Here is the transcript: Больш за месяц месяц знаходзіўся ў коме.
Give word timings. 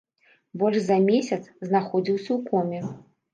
Больш 0.61 0.79
за 0.85 0.97
месяц 1.09 1.39
месяц 1.41 1.67
знаходзіўся 1.69 2.31
ў 2.37 2.41
коме. 2.49 2.81